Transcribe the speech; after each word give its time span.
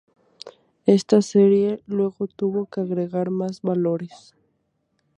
Esta 0.87 1.21
serie 1.21 1.83
luego 1.85 2.25
tuvo 2.25 2.65
que 2.65 2.81
agregar 2.81 3.29
mas 3.29 3.61
valores. 3.61 4.33